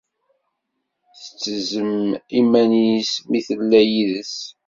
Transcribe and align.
tettezzem 1.21 1.93
iman-is 2.39 3.11
imi 3.21 3.39
tella 3.47 3.81
yid-s. 3.93 4.35